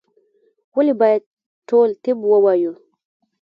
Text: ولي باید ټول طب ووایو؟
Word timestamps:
ولي 0.75 0.93
باید 1.01 1.21
ټول 1.69 1.89
طب 2.03 2.17
ووایو؟ 2.23 2.73